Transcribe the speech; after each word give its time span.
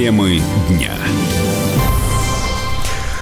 Темы 0.00 0.40
дня. 0.70 0.94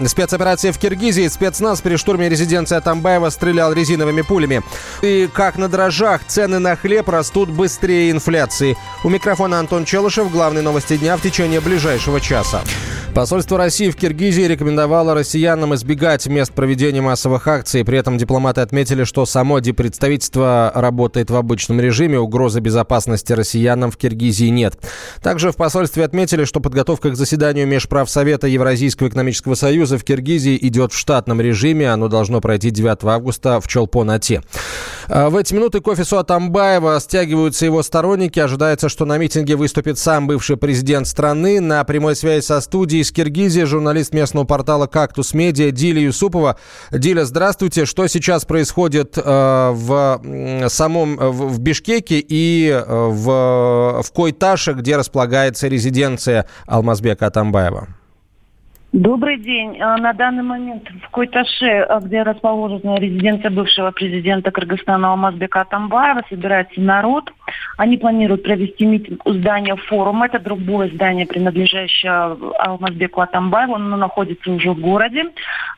Спецоперация 0.07 0.73
в 0.73 0.79
Киргизии. 0.79 1.27
Спецназ 1.27 1.81
при 1.81 1.97
штурме 1.97 2.29
резиденции 2.29 2.77
Атамбаева 2.77 3.31
стрелял 3.31 3.73
резиновыми 3.73 4.23
пулями. 4.23 4.63
И 5.03 5.29
как 5.33 5.57
на 5.57 5.69
дрожжах, 5.69 6.21
цены 6.29 6.61
на 6.61 6.77
хлеб 6.77 7.09
растут 7.09 7.49
быстрее 7.49 8.13
инфляции. 8.13 8.77
У 9.03 9.09
микрофона 9.09 9.59
Антон 9.59 9.87
Челышев. 9.87 10.31
Главные 10.31 10.63
новости 10.63 10.97
дня 10.97 11.17
в 11.17 11.21
течение 11.21 11.61
ближайшего 11.61 12.21
часа. 12.21 12.63
Посольство 13.15 13.59
России 13.59 13.91
в 13.91 13.97
Киргизии 13.97 14.43
рекомендовало 14.43 15.13
россиянам 15.13 15.75
избегать 15.75 16.27
мест 16.29 16.53
проведения 16.53 17.01
массовых 17.01 17.49
акций. 17.49 17.85
При 17.85 17.99
этом 17.99 18.17
дипломаты 18.17 18.61
отметили, 18.61 19.03
что 19.03 19.27
само 19.27 19.59
дипредставительство 19.59 20.71
работает 20.75 21.29
в 21.31 21.35
обычном 21.35 21.81
режиме. 21.81 22.21
Угрозы 22.21 22.61
безопасности 22.61 23.33
россиянам 23.33 23.91
в 23.91 23.97
Киргизии 23.97 24.49
нет. 24.49 24.79
Также 25.21 25.51
в 25.51 25.57
посольстве 25.57 26.05
отметили, 26.05 26.45
что 26.45 26.61
подготовка 26.61 27.11
к 27.11 27.17
заседанию 27.17 27.67
Межправсовета 27.67 28.47
Евразийского 28.47 29.09
экономического 29.09 29.55
союза 29.55 29.99
в 29.99 30.05
Киргизии 30.05 30.57
идет 30.61 30.93
в 30.93 30.97
штатном 30.97 31.41
режиме. 31.41 31.91
Оно 31.91 32.07
должно 32.09 32.41
пройти 32.41 32.71
9 32.71 33.03
августа 33.03 33.61
в 33.61 33.67
Чолпон-Ате. 33.67 34.43
А 35.11 35.31
в 35.31 35.37
эти 35.37 35.55
минуты 35.55 35.81
к 35.81 35.89
офису 35.89 36.19
Атамбаева 36.19 37.01
стягиваются 37.01 37.65
его 37.65 37.83
сторонники. 37.83 38.39
Ожидается, 38.39 38.89
что 38.89 39.07
на 39.07 39.17
митинге 39.17 39.57
выступит 39.57 39.99
сам 39.99 40.27
бывший 40.27 40.57
президент 40.57 41.07
страны. 41.07 41.61
На 41.61 41.83
прямой 41.85 42.15
связи 42.15 42.45
со 42.45 42.61
студией 42.61 43.03
из 43.03 43.11
Киргизии 43.11 43.63
журналист 43.63 44.13
местного 44.13 44.45
портала 44.45 44.87
«Кактус 44.87 45.33
Медиа» 45.33 45.71
Диля 45.71 46.03
Юсупова. 46.03 46.59
Диля, 46.91 47.25
здравствуйте. 47.25 47.87
Что 47.87 48.07
сейчас 48.07 48.45
происходит 48.45 49.17
э, 49.17 49.71
в 49.73 50.69
самом 50.69 51.17
в, 51.17 51.49
в 51.49 51.59
Бишкеке 51.59 52.19
и 52.19 52.69
э, 52.69 52.85
в, 52.87 54.03
в 54.03 54.13
Койташе, 54.13 54.75
где 54.75 54.97
располагается 54.97 55.69
резиденция 55.69 56.47
Алмазбека 56.67 57.27
Атамбаева? 57.29 57.98
Добрый 58.93 59.39
день. 59.39 59.79
А, 59.83 59.99
на 59.99 60.15
данный 60.15 60.43
момент 60.43 60.89
в 61.07 61.11
Койташе, 61.11 61.81
а, 61.81 62.01
где 62.01 62.23
расположена 62.23 62.99
резиденция 62.99 63.51
бывшего 63.51 63.91
президента 63.91 64.51
Кыргызстана 64.51 65.11
Алмазбека 65.11 65.61
Атамбаева, 65.61 66.23
собирается 66.31 66.81
народ. 66.81 67.31
Они 67.79 67.97
планируют 67.97 68.43
провести 68.43 68.85
митинг 68.85 69.25
у 69.25 69.33
здания 69.35 69.77
форума. 69.77 70.27
Это 70.27 70.41
другое 70.41 70.89
здание, 70.89 71.27
принадлежащее 71.27 72.37
Алмазбеку 72.59 73.21
Атамбаеву. 73.21 73.77
Оно 73.77 73.97
находится 73.97 74.51
уже 74.51 74.73
в 74.73 74.81
городе. 74.81 75.27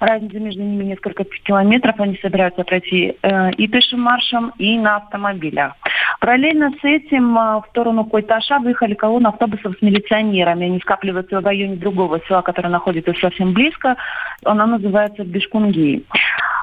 Разница 0.00 0.40
между 0.40 0.62
ними 0.62 0.84
несколько 0.84 1.24
километров. 1.24 2.00
Они 2.00 2.18
собираются 2.22 2.64
пройти 2.64 3.16
э, 3.20 3.50
и 3.52 3.68
пешим 3.68 4.00
маршем, 4.00 4.52
и 4.56 4.78
на 4.78 4.96
автомобилях. 4.96 5.74
Параллельно 6.20 6.70
с 6.80 6.84
этим 6.84 7.38
а, 7.38 7.60
в 7.60 7.66
сторону 7.68 8.06
Койташа 8.06 8.60
выехали 8.60 8.94
колонны 8.94 9.26
автобусов 9.26 9.76
с 9.78 9.82
милиционерами. 9.82 10.66
Они 10.66 10.80
скапливаются 10.80 11.38
в 11.38 11.44
районе 11.44 11.76
другого 11.76 12.18
села, 12.26 12.40
которое 12.40 12.70
находится 12.70 13.12
совсем 13.20 13.52
близко. 13.52 13.96
Оно 14.44 14.64
называется 14.64 15.22
Бешкунги. 15.24 16.04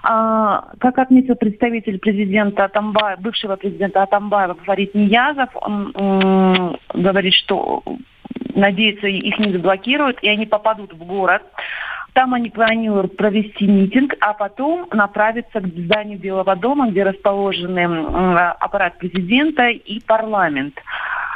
А, 0.04 0.70
как 0.80 1.00
отметил 1.00 1.36
представитель 1.36 2.00
президента 2.00 2.66
Атамбаева, 2.66 3.20
бывшего 3.20 3.56
президента 3.56 4.04
Атамбаева 4.04 4.56
Фарид 4.64 4.96
Ниязов, 5.28 5.50
он 5.56 6.78
говорит, 6.94 7.34
что 7.34 7.84
надеется, 8.56 9.08
их 9.08 9.38
не 9.40 9.52
заблокируют, 9.52 10.20
и 10.22 10.30
они 10.30 10.46
попадут 10.46 10.94
в 10.94 11.04
город. 11.04 11.44
Там 12.14 12.34
они 12.34 12.50
планируют 12.50 13.16
провести 13.16 13.68
митинг, 13.68 14.16
а 14.22 14.34
потом 14.34 14.88
направиться 14.92 15.60
к 15.60 15.68
зданию 15.68 16.18
Белого 16.18 16.56
дома, 16.56 16.90
где 16.90 17.04
расположены 17.04 17.84
аппарат 18.60 18.98
президента 18.98 19.68
и 19.68 20.00
парламент. 20.00 20.74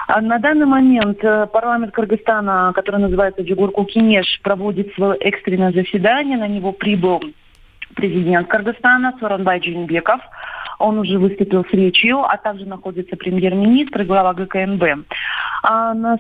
А 0.08 0.19
на 0.22 0.39
данный 0.39 0.66
момент 0.66 1.23
э, 1.23 1.47
парламент 1.53 1.94
Кыргызстана, 1.94 2.73
который 2.75 3.00
называется 3.00 3.44
Джигурку 3.44 3.86
Кинеш, 3.86 4.41
проводит 4.41 4.94
свое 4.96 5.18
экстренное 5.19 5.72
заседание. 5.72 6.38
На 6.38 6.47
него 6.47 6.73
прибыл 6.73 7.22
президент 7.96 8.47
Кыргызстана 8.50 9.13
Соронбай 9.19 9.59
Джинбеков. 9.59 10.19
Он 10.81 11.00
уже 11.00 11.18
выступил 11.18 11.64
с 11.66 11.72
речью, 11.74 12.19
а 12.19 12.38
также 12.38 12.66
находится 12.66 13.16
премьер-министр 13.16 14.02
и 14.02 14.06
глава 14.06 14.34
ГКНБ. 14.34 14.84
А 15.64 15.94
на 15.94 16.18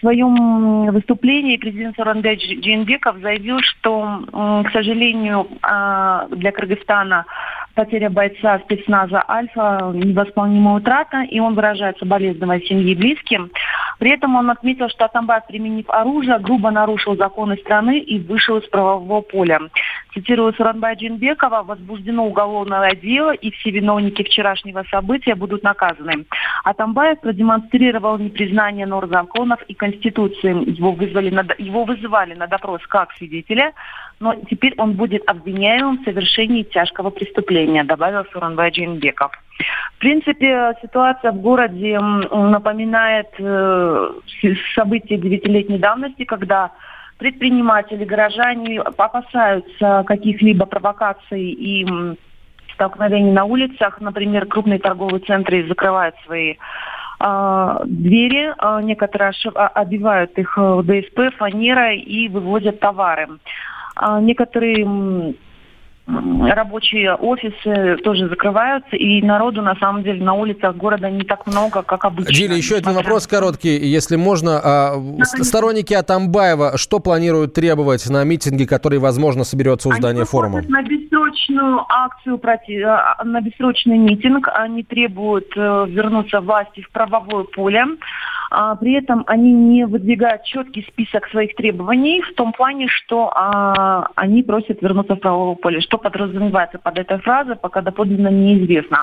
своем 0.00 0.86
выступлении 0.90 1.56
президент 1.58 1.96
Саранбек 1.96 2.38
Джинбеков 2.38 3.18
заявил, 3.18 3.58
что, 3.60 4.20
к 4.66 4.72
сожалению, 4.72 5.46
а, 5.62 6.26
для 6.30 6.52
Кыргызстана 6.52 7.26
потеря 7.74 8.10
бойца 8.10 8.58
спецназа 8.64 9.22
«Альфа»– 9.28 9.92
невосполнимая 9.94 10.78
утрата, 10.78 11.22
и 11.22 11.38
он 11.38 11.54
выражает 11.54 11.96
соболезнования 11.98 12.66
семьи 12.66 12.90
и 12.90 12.96
близким. 12.96 13.52
При 14.00 14.10
этом 14.10 14.34
он 14.34 14.50
отметил, 14.50 14.88
что 14.88 15.04
Атамбаев, 15.04 15.46
применив 15.46 15.88
оружие, 15.88 16.38
грубо 16.40 16.72
нарушил 16.72 17.16
законы 17.16 17.56
страны 17.58 18.00
и 18.00 18.18
вышел 18.18 18.56
из 18.56 18.68
правового 18.68 19.20
поля. 19.20 19.60
Цитирую 20.14 20.52
Суранбая 20.54 20.96
Джинбекова, 20.96 21.62
возбуждено 21.62 22.26
уголовное 22.26 22.94
дело, 22.94 23.32
и 23.32 23.50
все 23.50 23.70
виновники 23.70 24.22
вчерашнего 24.22 24.84
события 24.90 25.34
будут 25.34 25.62
наказаны. 25.62 26.24
Атамбаев 26.64 27.20
продемонстрировал 27.20 28.18
непризнание 28.18 28.86
норм 28.86 29.10
законов 29.10 29.60
и 29.68 29.74
Конституции. 29.74 30.70
Его, 30.76 30.92
вызвали 30.92 31.30
на, 31.30 31.46
его 31.58 31.84
вызывали 31.84 32.34
на 32.34 32.46
допрос 32.46 32.80
как 32.88 33.12
свидетеля, 33.12 33.72
но 34.20 34.34
теперь 34.50 34.74
он 34.78 34.92
будет 34.92 35.28
обвиняемым 35.28 35.98
в 35.98 36.04
совершении 36.04 36.62
тяжкого 36.62 37.10
преступления, 37.10 37.84
добавил 37.84 38.24
Суранбай 38.32 38.70
Джинбеков. 38.70 39.32
В 39.96 39.98
принципе, 39.98 40.74
ситуация 40.80 41.32
в 41.32 41.40
городе 41.40 41.98
напоминает 41.98 43.28
э, 43.38 44.10
события 44.74 45.16
девятилетней 45.16 45.78
давности, 45.78 46.24
когда 46.24 46.70
предприниматели, 47.18 48.04
горожане 48.04 48.80
опасаются 48.80 50.04
каких-либо 50.06 50.66
провокаций 50.66 51.50
и 51.50 51.86
столкновений 52.74 53.32
на 53.32 53.44
улицах. 53.44 54.00
Например, 54.00 54.46
крупные 54.46 54.78
торговые 54.78 55.20
центры 55.20 55.66
закрывают 55.66 56.14
свои 56.24 56.54
э, 57.20 57.78
двери, 57.86 58.54
э, 58.56 58.82
некоторые 58.82 59.32
а, 59.54 59.66
обивают 59.68 60.38
их 60.38 60.56
э, 60.56 60.82
ДСП, 60.84 61.36
фанерой 61.36 61.98
и 61.98 62.28
вывозят 62.28 62.80
товары. 62.80 63.28
Некоторые 64.20 65.34
рабочие 66.08 67.14
офисы 67.14 67.96
тоже 68.02 68.28
закрываются, 68.28 68.96
и 68.96 69.22
народу, 69.22 69.62
на 69.62 69.76
самом 69.76 70.02
деле, 70.02 70.22
на 70.22 70.34
улицах 70.34 70.76
города 70.76 71.10
не 71.10 71.24
так 71.24 71.46
много, 71.46 71.82
как 71.82 72.04
обычно. 72.04 72.32
Дили, 72.32 72.54
еще 72.54 72.76
один 72.76 72.92
вопрос 72.92 73.26
короткий, 73.26 73.76
если 73.76 74.16
можно. 74.16 74.60
А, 74.62 74.94
сторонники 75.42 75.94
Атамбаева 75.94 76.78
что 76.78 77.00
планируют 77.00 77.54
требовать 77.54 78.08
на 78.08 78.24
митинге, 78.24 78.66
который, 78.66 78.98
возможно, 78.98 79.44
соберется 79.44 79.88
у 79.88 79.92
здания 79.92 80.20
Они 80.20 80.26
форума? 80.26 80.62
на 80.68 80.82
бессрочную 80.82 81.80
акцию, 81.88 82.40
а, 82.86 83.24
на 83.24 83.40
бессрочный 83.40 83.98
митинг. 83.98 84.48
Они 84.54 84.82
требуют 84.82 85.48
э, 85.56 85.86
вернуться 85.88 86.40
власти 86.40 86.80
в 86.82 86.90
правовое 86.90 87.44
поле. 87.44 87.84
А, 88.50 88.74
при 88.76 88.94
этом 88.94 89.24
они 89.26 89.52
не 89.52 89.84
выдвигают 89.86 90.44
четкий 90.44 90.82
список 90.82 91.28
своих 91.28 91.54
требований 91.54 92.22
в 92.22 92.34
том 92.34 92.52
плане, 92.52 92.88
что 92.88 93.30
а, 93.34 94.08
они 94.14 94.42
просят 94.42 94.80
вернуться 94.80 95.16
в 95.16 95.20
правовое 95.20 95.56
поле. 95.56 95.80
Что 95.80 95.98
подразумевается 95.98 96.78
под 96.78 96.98
этой 96.98 97.18
фразой, 97.18 97.56
пока 97.56 97.82
доподлинно 97.82 98.28
неизвестно. 98.28 99.00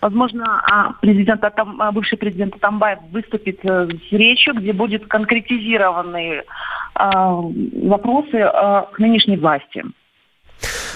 Возможно, 0.00 0.62
а, 0.70 0.92
президент, 1.00 1.42
а, 1.44 1.92
бывший 1.92 2.18
президент 2.18 2.56
Атамбаев 2.56 2.98
выступит 3.10 3.60
э, 3.64 3.88
с 4.08 4.12
речью, 4.12 4.54
где 4.54 4.72
будут 4.72 5.06
конкретизированы 5.06 6.42
а, 6.94 7.30
вопросы 7.82 8.40
а, 8.40 8.82
к 8.92 8.98
нынешней 8.98 9.36
власти. 9.36 9.84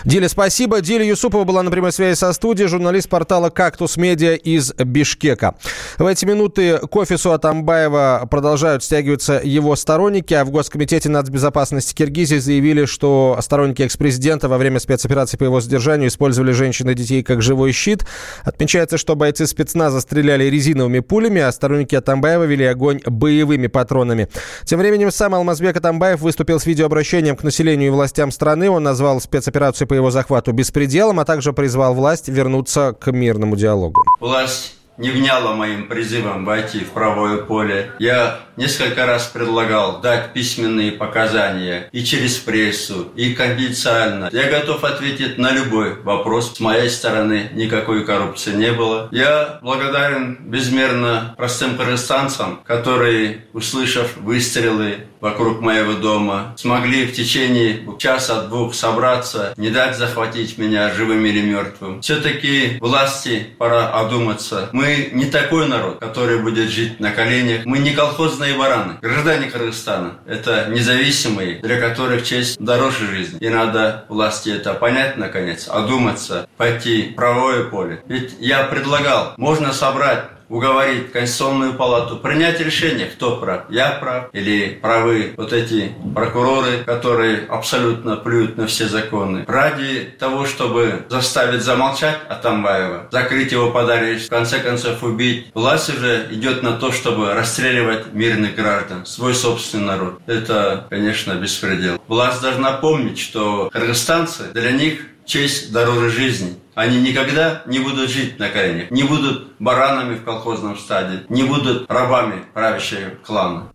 Диля, 0.04 0.28
спасибо. 0.28 0.80
Диля 0.80 1.04
Юсупова 1.04 1.44
была 1.44 1.62
на 1.62 1.70
прямой 1.70 1.92
связи 1.92 2.16
со 2.18 2.32
студией, 2.32 2.68
журналист 2.68 3.08
портала 3.08 3.50
«Кактус 3.50 3.96
Медиа» 3.96 4.34
из 4.34 4.72
Бишкека. 4.74 5.54
В 5.96 6.06
эти 6.06 6.24
минуты 6.24 6.78
к 6.78 6.96
офису 6.96 7.32
Атамбаева 7.32 8.26
продолжают 8.28 8.82
стягиваться 8.82 9.40
его 9.44 9.76
сторонники, 9.76 10.34
а 10.34 10.44
в 10.44 10.50
Госкомитете 10.50 11.08
нацбезопасности 11.08 11.94
Киргизии 11.94 12.38
заявили, 12.38 12.84
что 12.84 13.38
сторонники 13.40 13.82
экс-президента 13.82 14.48
во 14.48 14.58
время 14.58 14.80
спецоперации 14.80 15.36
по 15.36 15.44
его 15.44 15.60
задержанию 15.60 16.08
использовали 16.08 16.50
женщин 16.50 16.90
и 16.90 16.94
детей 16.94 17.22
как 17.22 17.40
живой 17.40 17.70
щит. 17.70 18.04
Отмечается, 18.42 18.98
что 18.98 19.14
бойцы 19.14 19.46
спецназа 19.46 20.00
стреляли 20.00 20.46
резиновыми 20.46 20.98
пулями, 20.98 21.40
а 21.40 21.52
сторонники 21.52 21.94
Атамбаева 21.94 22.42
вели 22.42 22.64
огонь 22.64 23.00
боевыми 23.06 23.68
патронами. 23.68 24.28
Тем 24.64 24.80
временем 24.80 25.12
сам 25.12 25.36
Алмазбек 25.36 25.76
Атамбаев 25.76 26.20
выступил 26.20 26.58
с 26.58 26.66
видеообращением 26.66 27.36
к 27.36 27.44
населению 27.44 27.88
и 27.88 27.92
властям 27.92 28.32
страны. 28.32 28.68
Он 28.68 28.82
назвал 28.82 29.20
спецоперацию 29.20 29.86
по 29.92 29.94
его 29.94 30.10
захвату 30.10 30.52
беспределом, 30.52 31.20
а 31.20 31.26
также 31.26 31.52
призвал 31.52 31.92
власть 31.92 32.26
вернуться 32.26 32.96
к 32.98 33.12
мирному 33.12 33.56
диалогу. 33.56 34.02
Власть 34.20 34.74
не 34.96 35.10
вняла 35.10 35.54
моим 35.54 35.86
призывом 35.86 36.46
войти 36.46 36.78
в 36.78 36.92
правое 36.92 37.36
поле. 37.42 37.90
Я 37.98 38.40
несколько 38.56 39.06
раз 39.06 39.26
предлагал 39.26 40.00
дать 40.00 40.32
письменные 40.32 40.92
показания 40.92 41.88
и 41.92 42.04
через 42.04 42.36
прессу, 42.36 43.08
и 43.16 43.34
конфиденциально. 43.34 44.28
Я 44.32 44.50
готов 44.50 44.84
ответить 44.84 45.38
на 45.38 45.52
любой 45.52 46.00
вопрос. 46.02 46.54
С 46.56 46.60
моей 46.60 46.90
стороны 46.90 47.50
никакой 47.52 48.04
коррупции 48.04 48.52
не 48.52 48.72
было. 48.72 49.08
Я 49.10 49.58
благодарен 49.62 50.38
безмерно 50.40 51.34
простым 51.36 51.76
кыргызстанцам, 51.76 52.60
которые, 52.64 53.46
услышав 53.52 54.16
выстрелы 54.16 55.06
вокруг 55.20 55.60
моего 55.60 55.94
дома, 55.94 56.52
смогли 56.56 57.06
в 57.06 57.12
течение 57.12 57.86
часа-двух 57.96 58.74
собраться, 58.74 59.54
не 59.56 59.70
дать 59.70 59.96
захватить 59.96 60.58
меня 60.58 60.92
живым 60.92 61.24
или 61.24 61.40
мертвым. 61.40 62.00
Все-таки 62.00 62.78
власти 62.80 63.46
пора 63.56 63.88
одуматься. 63.88 64.68
Мы 64.72 65.10
не 65.12 65.26
такой 65.26 65.68
народ, 65.68 66.00
который 66.00 66.40
будет 66.40 66.70
жить 66.70 66.98
на 66.98 67.12
коленях. 67.12 67.64
Мы 67.64 67.78
не 67.78 67.92
колхозные 67.92 68.41
бараны. 68.50 68.94
Граждане 69.00 69.48
Кыргызстана– 69.50 70.14
это 70.26 70.66
независимые, 70.68 71.60
для 71.60 71.80
которых 71.80 72.24
честь 72.24 72.58
дороже 72.58 73.06
жизни. 73.06 73.38
И 73.38 73.48
надо 73.48 74.04
власти 74.08 74.50
это 74.50 74.74
понять, 74.74 75.16
наконец, 75.16 75.68
одуматься, 75.68 76.48
пойти 76.56 77.10
в 77.10 77.14
правое 77.14 77.64
поле. 77.64 78.02
Ведь 78.06 78.34
я 78.40 78.64
предлагал, 78.64 79.34
можно 79.36 79.72
собрать 79.72 80.24
уговорить 80.52 81.12
Конституционную 81.12 81.72
палату 81.72 82.18
принять 82.18 82.60
решение, 82.60 83.06
кто 83.06 83.36
прав, 83.38 83.62
я 83.70 83.92
прав 83.92 84.26
или 84.34 84.78
правы 84.82 85.32
вот 85.38 85.52
эти 85.52 85.92
прокуроры, 86.14 86.84
которые 86.84 87.46
абсолютно 87.48 88.16
плюют 88.16 88.58
на 88.58 88.66
все 88.66 88.86
законы. 88.86 89.44
Ради 89.48 90.14
того, 90.18 90.44
чтобы 90.44 91.06
заставить 91.08 91.62
замолчать 91.62 92.18
Атамбаева, 92.28 93.08
закрыть 93.10 93.52
его 93.52 93.70
под 93.70 93.88
арест, 93.88 94.26
в 94.26 94.30
конце 94.30 94.58
концов 94.58 95.02
убить, 95.02 95.50
власть 95.54 95.88
уже 95.88 96.28
идет 96.30 96.62
на 96.62 96.72
то, 96.72 96.92
чтобы 96.92 97.32
расстреливать 97.32 98.12
мирных 98.12 98.54
граждан, 98.54 99.06
свой 99.06 99.34
собственный 99.34 99.86
народ. 99.86 100.20
Это, 100.26 100.86
конечно, 100.90 101.32
беспредел. 101.32 101.98
Власть 102.08 102.42
должна 102.42 102.72
помнить, 102.72 103.18
что 103.18 103.70
кыргызстанцы, 103.72 104.52
для 104.52 104.72
них 104.72 105.00
честь 105.24 105.72
дороже 105.72 106.10
жизни. 106.10 106.56
Они 106.74 107.02
никогда 107.02 107.62
не 107.66 107.80
будут 107.80 108.08
жить 108.08 108.38
на 108.38 108.48
коленях, 108.48 108.90
не 108.90 109.02
будут 109.02 109.52
баранами 109.58 110.14
в 110.14 110.24
колхозном 110.24 110.78
стаде, 110.78 111.24
не 111.28 111.42
будут 111.42 111.90
рабами 111.90 112.44
правящего 112.54 113.10
клана. 113.22 113.72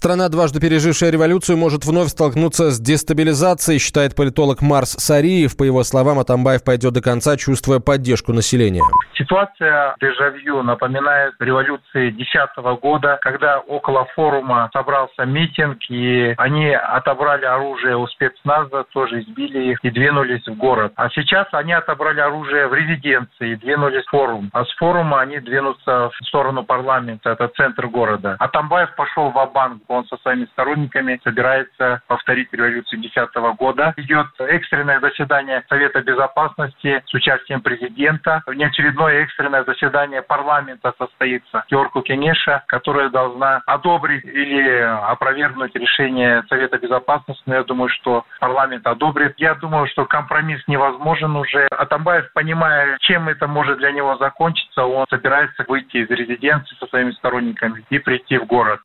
Страна, 0.00 0.28
дважды 0.28 0.60
пережившая 0.60 1.10
революцию, 1.10 1.58
может 1.58 1.84
вновь 1.84 2.08
столкнуться 2.08 2.70
с 2.70 2.80
дестабилизацией, 2.80 3.78
считает 3.78 4.14
политолог 4.14 4.62
Марс 4.62 4.92
Сариев. 4.92 5.56
По 5.56 5.64
его 5.64 5.84
словам, 5.84 6.18
Атамбаев 6.18 6.64
пойдет 6.64 6.94
до 6.94 7.02
конца, 7.02 7.36
чувствуя 7.36 7.80
поддержку 7.80 8.32
населения. 8.32 8.82
Ситуация 9.14 9.94
дежавю 10.00 10.62
напоминает 10.62 11.34
революции 11.38 12.10
2010 12.10 12.80
года, 12.80 13.18
когда 13.20 13.58
около 13.58 14.06
форума 14.14 14.70
собрался 14.72 15.24
митинг, 15.26 15.78
и 15.90 16.34
они 16.38 16.70
отобрали 16.70 17.44
оружие 17.44 17.96
у 17.98 18.06
спецназа, 18.06 18.84
тоже 18.92 19.20
избили 19.20 19.72
их 19.72 19.84
и 19.84 19.90
двинулись 19.90 20.46
в 20.46 20.54
город. 20.56 20.92
А 20.96 21.10
сейчас 21.10 21.46
они 21.52 21.74
отобрали 21.74 22.20
оружие 22.20 22.68
в 22.68 22.74
резиденции 22.74 23.52
и 23.52 23.56
двинулись 23.56 24.04
в 24.06 24.10
форум. 24.10 24.48
А 24.52 24.64
с 24.64 24.72
форума 24.76 25.20
они 25.20 25.40
двинутся 25.40 26.08
в 26.08 26.26
сторону 26.26 26.64
парламента, 26.64 27.30
это 27.30 27.48
центр 27.48 27.86
города. 27.88 28.36
Атамбаев 28.38 28.94
пошел 28.96 29.30
в 29.30 29.38
банк 29.52 29.82
он 29.88 30.04
со 30.06 30.16
своими 30.18 30.46
сторонниками 30.46 31.20
собирается 31.22 32.02
повторить 32.06 32.48
революцию 32.52 33.00
2010 33.00 33.34
года. 33.58 33.94
Идет 33.96 34.26
экстренное 34.38 35.00
заседание 35.00 35.64
Совета 35.68 36.02
Безопасности 36.02 37.02
с 37.06 37.14
участием 37.14 37.60
президента. 37.60 38.42
Внеочередное 38.46 39.22
экстренное 39.22 39.64
заседание 39.64 40.22
парламента 40.22 40.92
состоится 40.98 41.64
Георгу 41.70 42.02
Кенеша, 42.02 42.64
которая 42.66 43.10
должна 43.10 43.62
одобрить 43.66 44.24
или 44.24 44.70
опровергнуть 45.10 45.74
решение 45.74 46.42
Совета 46.48 46.78
Безопасности. 46.78 47.42
Но 47.46 47.56
я 47.56 47.64
думаю, 47.64 47.88
что 47.90 48.24
парламент 48.40 48.86
одобрит. 48.86 49.34
Я 49.38 49.54
думаю, 49.54 49.86
что 49.88 50.04
компромисс 50.04 50.62
невозможен 50.66 51.36
уже. 51.36 51.66
Атамбаев, 51.70 52.32
понимая, 52.32 52.96
чем 53.00 53.28
это 53.28 53.46
может 53.46 53.78
для 53.78 53.92
него 53.92 54.16
закончиться, 54.16 54.84
он 54.84 55.06
собирается 55.08 55.64
выйти 55.68 55.98
из 55.98 56.10
резиденции 56.10 56.76
со 56.76 56.86
своими 56.86 57.12
сторонниками 57.12 57.84
и 57.90 57.98
прийти 57.98 58.38
в 58.38 58.46
город. 58.46 58.80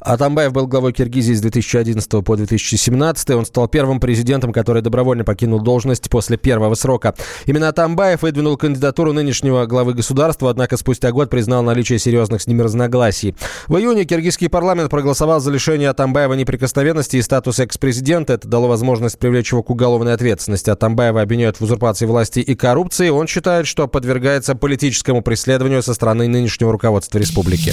Атамбаев 0.00 0.52
был 0.52 0.66
главой 0.66 0.92
Киргизии 0.92 1.34
с 1.34 1.40
2011 1.40 2.24
по 2.24 2.36
2017. 2.36 3.30
Он 3.30 3.46
стал 3.46 3.68
первым 3.68 4.00
президентом, 4.00 4.52
который 4.52 4.82
добровольно 4.82 5.24
покинул 5.24 5.60
должность 5.60 6.10
после 6.10 6.36
первого 6.36 6.74
срока. 6.74 7.14
Именно 7.46 7.68
Атамбаев 7.68 8.22
выдвинул 8.22 8.56
кандидатуру 8.56 9.12
нынешнего 9.12 9.66
главы 9.66 9.94
государства, 9.94 10.50
однако 10.50 10.76
спустя 10.76 11.12
год 11.12 11.30
признал 11.30 11.62
наличие 11.62 11.98
серьезных 11.98 12.42
с 12.42 12.46
ним 12.46 12.60
разногласий. 12.60 13.34
В 13.68 13.76
июне 13.76 14.04
киргизский 14.04 14.48
парламент 14.48 14.90
проголосовал 14.90 15.40
за 15.40 15.50
лишение 15.50 15.90
Атамбаева 15.90 16.34
неприкосновенности 16.34 17.16
и 17.16 17.22
статуса 17.22 17.64
экс-президента. 17.64 18.34
Это 18.34 18.48
дало 18.48 18.68
возможность 18.68 19.18
привлечь 19.18 19.52
его 19.52 19.62
к 19.62 19.70
уголовной 19.70 20.14
ответственности. 20.14 20.70
Атамбаева 20.70 21.20
обвиняют 21.22 21.58
в 21.58 21.62
узурпации 21.62 22.06
власти 22.06 22.40
и 22.40 22.54
коррупции. 22.54 23.08
Он 23.08 23.26
считает, 23.26 23.66
что 23.66 23.88
подвергается 23.88 24.54
политическому 24.54 25.22
преследованию 25.22 25.82
со 25.82 25.94
стороны 25.94 26.28
нынешнего 26.28 26.72
руководства 26.72 27.18
республики. 27.18 27.72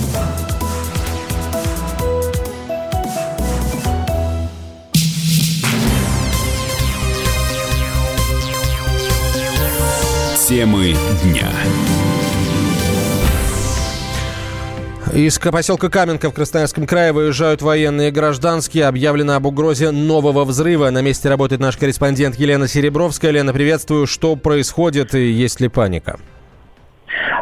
Темы 10.51 10.93
дня. 11.23 11.49
Из 15.13 15.39
поселка 15.39 15.87
Каменка 15.87 16.29
в 16.29 16.33
Красноярском 16.33 16.85
крае 16.85 17.13
выезжают 17.13 17.61
военные 17.61 18.09
и 18.09 18.11
гражданские. 18.11 18.87
Объявлено 18.87 19.35
об 19.35 19.45
угрозе 19.45 19.91
нового 19.91 20.43
взрыва. 20.43 20.89
На 20.89 21.01
месте 21.01 21.29
работает 21.29 21.61
наш 21.61 21.77
корреспондент 21.77 22.35
Елена 22.35 22.67
Серебровская. 22.67 23.31
Лена, 23.31 23.53
приветствую. 23.53 24.07
Что 24.07 24.35
происходит 24.35 25.15
и 25.15 25.31
есть 25.31 25.61
ли 25.61 25.69
паника? 25.69 26.19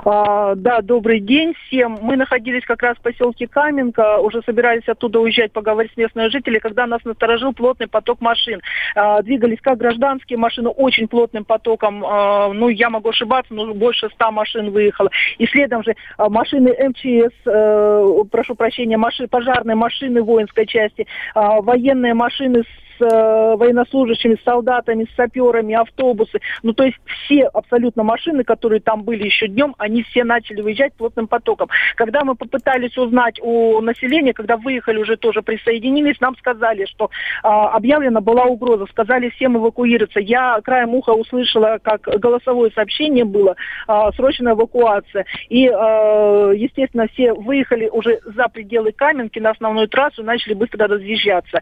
А, 0.06 0.56
да, 0.56 0.82
добрый 0.82 1.20
день 1.20 1.54
всем. 1.66 1.98
Мы 2.02 2.16
находились 2.16 2.64
как 2.66 2.82
раз 2.82 2.98
в 2.98 3.02
поселке 3.02 3.48
Каменка, 3.48 4.20
уже 4.20 4.42
собирались 4.44 4.88
оттуда 4.88 5.20
уезжать, 5.20 5.52
поговорить 5.52 5.94
с 5.94 5.98
местными 5.98 6.30
жителями, 6.30 6.60
когда 6.60 6.86
нас 6.86 7.04
насторожил 7.04 7.54
плотный 7.54 7.88
поток 7.88 8.22
машин. 8.22 8.62
А, 8.96 9.22
двигались 9.22 9.60
как 9.62 9.78
гражданские 9.78 10.38
машины, 10.38 10.70
очень 10.70 11.08
плотным 11.08 11.46
потоком, 11.46 12.04
а, 12.06 12.52
ну, 12.54 12.70
я 12.70 12.90
могу 12.90 13.10
ошибаться, 13.10 13.54
но 13.54 13.74
больше 13.74 14.10
ста 14.10 14.32
машин 14.32 14.72
выехало. 14.72 15.10
И 15.38 15.46
следом 15.48 15.84
же 15.84 15.96
машины 16.18 16.76
МЧС, 16.90 17.34
а, 17.48 18.24
прошу 18.32 18.56
прощения, 18.56 18.98
маши, 18.98 19.28
пожарные 19.28 19.76
машины 19.76 20.22
воинской 20.22 20.66
части, 20.66 21.08
военные 21.36 22.14
машины 22.14 22.64
с 22.64 22.89
э, 23.02 23.56
военнослужащими, 23.56 24.36
с 24.36 24.44
солдатами, 24.44 25.06
с 25.12 25.16
саперами, 25.16 25.76
автобусы. 25.76 26.40
Ну, 26.64 26.74
то 26.74 26.84
есть 26.84 26.98
все 27.06 27.46
абсолютно 27.48 28.04
машины, 28.04 28.44
которые 28.44 28.80
там 28.82 29.04
были 29.04 29.26
еще 29.26 29.48
днем, 29.48 29.76
они 29.78 30.04
все 30.04 30.24
начали 30.24 30.62
выезжать 30.62 30.94
плотным 30.94 31.28
потоком. 31.28 31.70
Когда 31.96 32.24
мы 32.24 32.36
попытались 32.36 32.98
узнать 32.98 33.40
у 33.42 33.82
населения, 33.82 34.34
когда 34.34 34.58
выехали 34.58 34.98
уже 34.98 35.18
тоже 35.18 35.42
присоединились, 35.42 36.20
нам 36.20 36.36
сказали, 36.38 36.86
что 36.86 37.06
э, 37.06 37.48
объявлена 37.48 38.22
была 38.22 38.46
угроза, 38.46 38.86
сказали 38.88 39.30
всем 39.30 39.58
эвакуироваться. 39.58 40.20
Я 40.20 40.60
краем 40.64 40.94
уха 40.96 41.12
услышала, 41.12 41.80
как 41.82 42.02
голосовое 42.02 42.72
сообщение 42.72 43.26
было, 43.26 43.56
э, 43.88 43.94
срочная 44.16 44.54
эвакуация. 44.54 45.26
И, 45.50 45.68
э, 45.68 46.54
естественно, 46.56 47.08
все 47.14 47.34
выехали 47.34 47.90
уже 47.90 48.20
за 48.26 48.48
пределы 48.48 48.92
Каменки 48.92 49.40
на 49.40 49.52
основную 49.52 49.88
трассу, 49.88 50.24
начали 50.24 50.54
быстро 50.54 50.88
разъезжаться. 50.88 51.60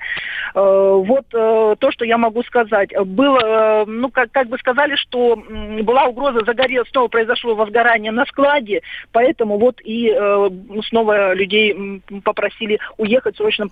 Э, 0.56 1.02
вот 1.06 1.27
э, 1.34 1.76
то, 1.80 1.92
что 1.92 2.06
я 2.06 2.18
могу 2.18 2.44
сказать. 2.44 2.90
Было, 3.06 3.40
э, 3.40 3.86
ну, 3.88 4.10
как, 4.10 4.32
как 4.32 4.48
бы 4.48 4.58
сказали, 4.58 4.96
что 4.96 5.34
м, 5.34 5.84
была 5.84 6.06
угроза 6.06 6.44
загорелась, 6.46 6.90
снова 6.90 7.08
произошло 7.08 7.56
возгорание 7.56 8.12
на 8.12 8.26
складе, 8.26 8.82
поэтому 9.12 9.58
вот 9.58 9.80
и 9.84 10.10
э, 10.10 10.50
снова 10.90 11.34
людей 11.34 12.02
попросили 12.24 12.80
уехать 12.98 13.36
в 13.36 13.38
срочном 13.38 13.72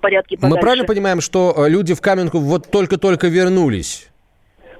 порядке 0.00 0.36
подальше. 0.36 0.56
Мы 0.56 0.60
правильно 0.60 0.84
понимаем, 0.84 1.20
что 1.20 1.54
э, 1.56 1.68
люди 1.68 1.94
в 1.94 2.00
Каменку 2.00 2.38
вот 2.38 2.70
только-только 2.70 3.28
вернулись? 3.28 4.11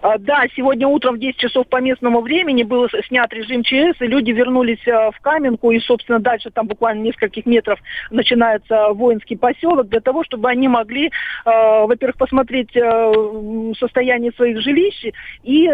А, 0.02 0.18
Да, 0.18 0.44
сегодня 0.56 0.88
утром 0.88 1.14
в 1.14 1.18
10 1.21 1.37
часов 1.37 1.68
по 1.68 1.80
местному 1.80 2.23
времени 2.23 2.64
был 2.64 2.88
снят 3.06 3.32
режим 3.32 3.62
ЧС, 3.62 4.00
и 4.00 4.06
люди 4.06 4.32
вернулись 4.32 4.85
а, 4.88 5.12
в 5.12 5.21
Каменку, 5.21 5.71
и, 5.71 5.78
собственно, 5.78 6.18
дальше 6.18 6.50
там 6.50 6.66
буквально 6.66 7.02
нескольких 7.02 7.47
метров 7.47 7.78
начинается 8.11 8.88
воинский 8.94 9.37
поселок, 9.37 9.88
для 9.88 10.00
того, 10.00 10.25
чтобы 10.25 10.50
они 10.50 10.66
могли, 10.66 11.12
а, 11.44 11.87
во-первых, 11.87 12.16
посмотреть 12.16 12.73
состояние 13.78 14.32
своих 14.32 14.61
жилищ, 14.61 15.12
и 15.44 15.66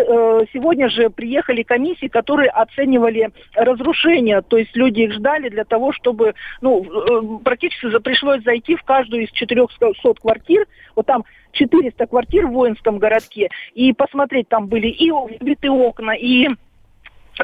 сегодня 0.52 0.88
же 0.90 1.08
приехали 1.08 1.62
комиссии, 1.62 2.08
которые 2.08 2.50
оценивали 2.50 3.30
разрушения, 3.54 4.42
то 4.42 4.58
есть 4.58 4.76
люди 4.76 5.02
их 5.02 5.14
ждали 5.14 5.48
для 5.48 5.64
того, 5.64 5.92
чтобы, 5.92 6.34
ну, 6.60 6.84
э, 6.84 7.44
практически 7.44 7.98
пришлось 8.00 8.42
зайти 8.42 8.76
в 8.76 8.82
каждую 8.82 9.24
из 9.24 9.30
400 9.30 9.92
квартир, 10.20 10.66
вот 10.94 11.06
там 11.06 11.24
400 11.52 12.06
квартир 12.06 12.46
в 12.46 12.52
воинском 12.52 12.98
городке, 12.98 13.48
и 13.74 13.92
посмотреть, 13.92 14.48
там 14.48 14.66
были 14.66 14.88
и 14.88 15.10
вбиты 15.10 15.70
окна, 15.70 16.12
и 16.12 16.48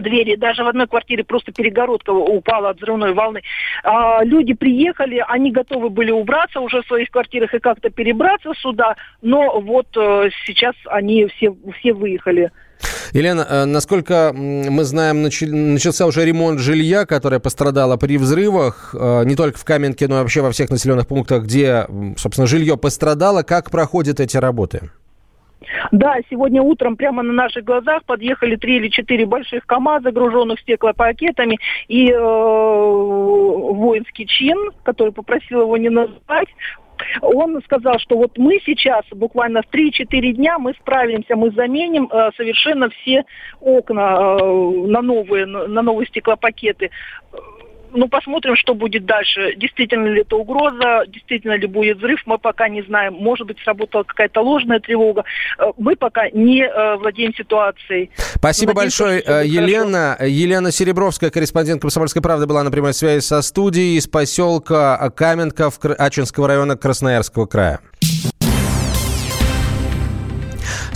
двери, 0.01 0.37
даже 0.37 0.65
в 0.65 0.67
одной 0.67 0.87
квартире 0.87 1.25
просто 1.25 1.53
перегородка 1.53 2.11
упала 2.11 2.71
от 2.71 2.79
взрывной 2.79 3.13
волны. 3.13 3.43
А, 3.83 4.25
люди 4.25 4.55
приехали, 4.55 5.25
они 5.29 5.51
готовы 5.51 5.91
были 5.91 6.11
убраться 6.11 6.61
уже 6.61 6.83
в 6.83 6.87
своих 6.87 7.11
квартирах 7.11 7.55
и 7.55 7.59
как-то 7.59 7.91
перебраться 7.91 8.53
сюда, 8.55 8.97
но 9.23 9.61
вот 9.61 9.87
э, 9.97 10.31
сейчас 10.47 10.75
они 10.87 11.27
все, 11.27 11.55
все 11.79 11.93
выехали. 11.93 12.51
Елена, 13.13 13.47
э, 13.49 13.65
насколько 13.65 14.33
мы 14.35 14.85
знаем, 14.85 15.23
начался 15.23 16.07
уже 16.07 16.25
ремонт 16.25 16.61
жилья, 16.61 17.07
которое 17.07 17.39
пострадало 17.39 17.97
при 17.97 18.19
взрывах, 18.19 18.95
э, 18.99 19.25
не 19.25 19.37
только 19.37 19.59
в 19.59 19.65
Каменке, 19.65 20.09
но 20.09 20.17
и 20.17 20.23
вообще 20.23 20.41
во 20.41 20.51
всех 20.51 20.71
населенных 20.71 21.07
пунктах, 21.07 21.45
где, 21.45 21.87
собственно, 22.17 22.47
жилье 22.47 22.77
пострадало. 22.77 23.43
Как 23.43 23.71
проходят 23.71 24.21
эти 24.21 24.37
работы? 24.37 24.91
Да, 25.93 26.17
сегодня 26.31 26.63
утром 26.63 26.97
прямо 26.97 27.23
на 27.23 27.33
наших 27.33 27.65
глазах 27.65 28.05
подъехали 28.05 28.57
три 28.57 28.77
или 28.77 28.89
четыре 28.89 29.27
больших 29.27 29.67
КАМАЗа, 29.67 30.13
груженных 30.13 30.61
стеклопакетами, 30.61 31.59
и 31.89 32.11
э, 32.11 32.19
воинский 32.19 34.27
чин, 34.27 34.71
который 34.83 35.13
попросил 35.13 35.63
его 35.63 35.77
не 35.77 35.91
называть, 35.91 36.49
он 37.21 37.63
сказал, 37.65 37.99
что 37.99 38.17
вот 38.17 38.39
мы 38.39 38.61
сейчас, 38.65 39.05
буквально 39.11 39.63
в 39.63 39.75
3-4 39.75 40.33
дня, 40.33 40.59
мы 40.59 40.75
справимся, 40.75 41.37
мы 41.37 41.51
заменим 41.51 42.09
э, 42.11 42.31
совершенно 42.37 42.89
все 42.91 43.25
окна 43.61 44.37
э, 44.41 44.87
на 44.87 45.03
новые, 45.03 45.47
на 45.47 45.83
новые 45.83 46.07
стеклопакеты. 46.07 46.91
Ну, 47.95 48.09
посмотрим, 48.09 48.57
что 48.57 48.75
будет 48.75 49.07
дальше. 49.07 49.55
Действительно 49.57 50.09
ли 50.09 50.23
это 50.23 50.37
угроза, 50.37 51.05
действительно 51.07 51.57
ли 51.57 51.69
будет 51.69 51.99
взрыв, 51.99 52.21
мы 52.27 52.39
пока 52.39 52.69
не 52.69 52.83
знаем. 52.83 53.15
Может 53.15 53.47
быть, 53.47 53.59
сработала 53.61 54.03
какая-то 54.03 54.41
ложная 54.41 54.81
тревога. 54.81 55.25
Э, 55.59 55.67
Мы 55.79 55.95
пока 55.95 56.29
не 56.31 56.65
э, 56.65 56.97
владеем 56.97 57.33
ситуацией. 57.35 58.11
Спасибо 58.17 58.75
Надеемся, 58.75 59.05
большое, 59.05 59.23
э, 59.25 59.43
будет 59.43 59.53
Елена. 59.53 60.17
Елена 60.21 60.73
Серебровская, 60.73 61.31
корреспондент 61.31 61.83
«Комсомольской 61.83 62.21
правды», 62.21 62.47
была 62.47 62.65
на 62.65 62.73
прямой 62.73 62.95
связи 62.95 63.21
со 63.21 63.41
студией 63.43 63.97
из 63.97 64.09
поселка 64.09 65.11
Каменка 65.11 65.71
в 65.71 65.79
Ачинского 65.97 66.49
района 66.49 66.77
Красноярского 66.77 67.47
края. 67.47 67.79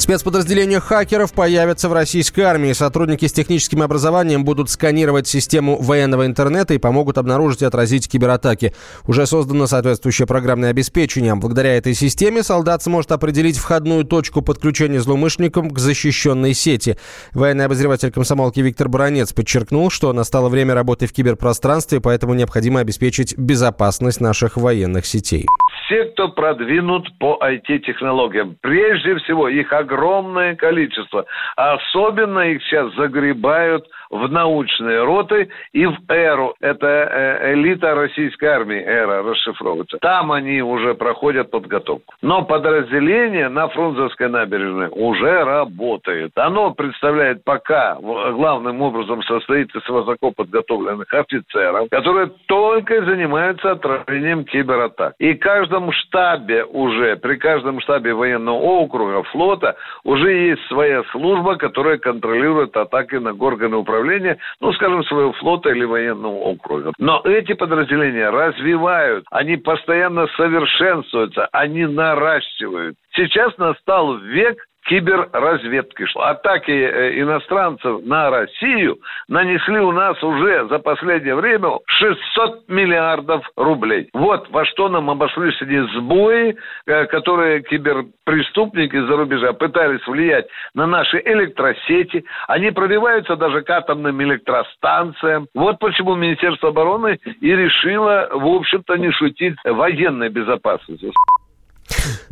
Спецподразделения 0.09 0.81
хакеров 0.81 1.35
появятся 1.35 1.91
в 1.91 1.93
российской 1.93 2.41
армии. 2.41 2.73
Сотрудники 2.73 3.27
с 3.27 3.33
техническим 3.35 3.83
образованием 3.83 4.43
будут 4.43 4.71
сканировать 4.71 5.27
систему 5.27 5.77
военного 5.77 6.25
интернета 6.25 6.73
и 6.73 6.79
помогут 6.79 7.19
обнаружить 7.19 7.61
и 7.61 7.67
отразить 7.67 8.09
кибератаки. 8.09 8.73
Уже 9.07 9.27
создано 9.27 9.67
соответствующее 9.67 10.27
программное 10.27 10.71
обеспечение. 10.71 11.35
Благодаря 11.35 11.77
этой 11.77 11.93
системе 11.93 12.43
солдат 12.43 12.83
сможет 12.83 13.13
определить 13.13 13.59
входную 13.59 14.05
точку 14.05 14.41
подключения 14.41 15.01
злоумышленникам 15.01 15.69
к 15.69 15.79
защищенной 15.79 16.55
сети. 16.55 16.97
Военный 17.35 17.67
обозреватель 17.67 18.11
комсомолки 18.11 18.61
Виктор 18.61 18.89
Баранец 18.89 19.35
подчеркнул, 19.35 19.91
что 19.91 20.15
настало 20.15 20.49
время 20.49 20.73
работы 20.73 21.07
в 21.07 21.13
киберпространстве, 21.13 22.01
поэтому 22.01 22.33
необходимо 22.33 22.81
обеспечить 22.81 23.37
безопасность 23.37 24.23
наших 24.23 24.57
военных 24.57 25.05
сетей. 25.05 25.45
все, 25.85 26.07
кто 26.07 26.29
продвинут 26.29 27.07
по 27.19 27.39
IT-технологиям. 27.43 28.57
Прежде 28.63 29.15
всего, 29.17 29.51
их 29.51 29.71
огромное 29.71 29.98
количество. 30.57 31.27
А 31.57 31.75
особенно 31.75 32.41
их 32.41 32.63
сейчас 32.63 32.95
загребают 32.95 33.87
в 34.11 34.31
научные 34.31 35.03
роты 35.05 35.49
и 35.73 35.87
в 35.87 35.97
эру. 36.09 36.55
Это 36.61 36.87
э, 36.87 37.55
элита 37.55 37.95
российской 37.95 38.47
армии, 38.47 38.79
эра 38.79 39.23
расшифровывается. 39.23 39.99
Там 39.99 40.33
они 40.33 40.63
уже 40.63 40.95
проходят 40.95 41.51
подготовку. 41.51 42.15
Но 42.23 42.43
подразделение 42.43 43.49
на 43.49 43.69
Фрунзенской 43.69 44.29
набережной 44.29 44.89
уже 44.91 45.45
работает. 45.45 46.33
Оно 46.37 46.73
представляет 46.73 47.45
пока 47.45 47.97
главным 47.97 48.83
образом 48.83 49.23
состоит 49.23 49.75
из 49.75 49.89
высоко 49.89 50.31
подготовленных 50.31 51.13
офицеров, 51.13 51.89
которые 51.91 52.31
только 52.47 53.05
занимаются 53.05 53.73
отражением 53.73 54.45
кибератак. 54.45 55.15
И 55.19 55.35
каждом 55.35 55.93
штабе 55.93 56.65
уже, 56.65 57.17
при 57.17 57.37
каждом 57.37 57.81
штабе 57.81 58.15
военного 58.15 58.57
округа, 58.57 59.23
флота, 59.25 59.77
уже 60.05 60.33
есть 60.33 60.63
своя 60.69 61.03
служба, 61.13 61.57
которая 61.57 61.99
контролирует 61.99 62.77
атаки 62.77 63.17
на 63.17 63.33
органы 63.33 63.77
управления, 63.77 63.98
ну, 64.61 64.73
скажем, 64.73 65.05
своего 65.05 65.33
флота 65.35 65.71
или 65.71 65.85
военного 65.85 66.35
округа. 66.35 66.93
Но 66.99 67.21
эти 67.25 67.53
подразделения 67.53 68.31
развивают, 68.31 69.25
они 69.31 69.57
постоянно 69.57 70.27
совершенствуются, 70.37 71.49
они 71.53 71.87
наращивают. 71.87 72.97
Сейчас 73.15 73.57
настал 73.59 74.17
век 74.19 74.59
киберразведки. 74.89 76.07
Атаки 76.17 76.71
э, 76.71 77.21
иностранцев 77.21 78.05
на 78.05 78.31
Россию 78.31 78.99
нанесли 79.29 79.79
у 79.79 79.93
нас 79.93 80.21
уже 80.23 80.67
за 80.69 80.79
последнее 80.79 81.35
время 81.35 81.79
600 81.87 82.69
миллиардов 82.69 83.49
рублей. 83.57 84.09
Вот 84.15 84.49
во 84.51 84.65
что 84.65 84.89
нам 84.89 85.11
обошлись 85.11 85.61
эти 85.61 85.81
сбои, 85.95 86.57
э, 86.87 87.05
которые 87.07 87.63
киберпреступники 87.63 88.99
за 88.99 89.17
рубежа 89.17 89.53
пытались 89.53 90.07
влиять 90.07 90.47
на 90.75 90.87
наши 90.87 91.21
электросети. 91.25 92.25
Они 92.49 92.71
пробиваются 92.71 93.37
даже 93.37 93.63
к 93.63 93.71
атомным 93.71 94.23
электростанциям. 94.23 95.49
Вот 95.55 95.79
почему 95.79 96.15
Министерство 96.15 96.71
обороны 96.71 97.19
и 97.41 97.55
решило, 97.55 98.29
в 98.33 98.47
общем-то, 98.47 98.97
не 98.97 99.13
шутить 99.13 99.57
военной 99.65 100.31
безопасностью. 100.31 101.13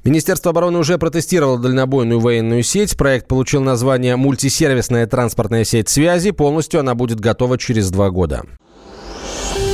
Министерство 0.05 0.51
обороны 0.51 0.79
уже 0.79 0.99
протестировало 0.99 1.59
дальнобойную 1.59 2.21
военную 2.21 2.63
сеть. 2.63 2.97
Проект 2.97 3.29
получил 3.29 3.63
название 3.63 4.17
«Мультисервисная 4.17 5.07
транспортная 5.07 5.65
сеть 5.65 5.89
связи». 5.89 6.31
Полностью 6.31 6.81
она 6.81 6.95
будет 6.95 7.21
готова 7.21 7.59
через 7.59 7.91
два 7.91 8.11
года. 8.11 8.45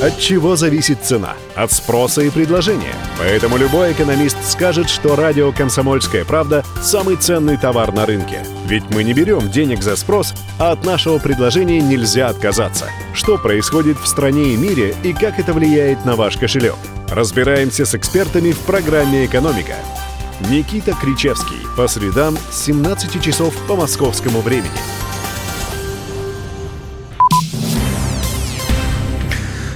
От 0.02 0.18
чего 0.18 0.56
зависит 0.56 1.04
цена? 1.04 1.34
От 1.54 1.70
спроса 1.70 2.22
и 2.22 2.30
предложения. 2.30 2.92
Поэтому 3.20 3.56
любой 3.56 3.92
экономист 3.92 4.36
скажет, 4.42 4.88
что 4.90 5.14
радио 5.14 5.52
«Комсомольская 5.52 6.24
правда»– 6.24 6.64
самый 6.82 7.14
ценный 7.14 7.56
товар 7.56 7.92
на 7.92 8.04
рынке. 8.04 8.44
Ведь 8.66 8.82
мы 8.90 9.04
не 9.04 9.12
берем 9.12 9.48
денег 9.48 9.80
за 9.80 9.94
спрос, 9.94 10.34
а 10.58 10.72
от 10.72 10.84
нашего 10.84 11.20
предложения 11.20 11.80
нельзя 11.80 12.30
отказаться. 12.30 12.86
Что 13.14 13.38
происходит 13.38 13.96
в 13.96 14.08
стране 14.08 14.54
и 14.54 14.56
мире 14.56 14.96
и 15.04 15.12
как 15.12 15.38
это 15.38 15.52
влияет 15.52 16.04
на 16.04 16.16
ваш 16.16 16.36
кошелек? 16.36 16.74
Разбираемся 17.08 17.84
с 17.84 17.94
экспертами 17.94 18.50
в 18.50 18.58
программе 18.58 19.24
«Экономика». 19.24 19.76
Никита 20.50 20.94
Кричевский. 21.00 21.64
По 21.76 21.86
средам 21.86 22.36
с 22.50 22.64
17 22.64 23.22
часов 23.22 23.54
по 23.68 23.76
московскому 23.76 24.40
времени. 24.40 24.70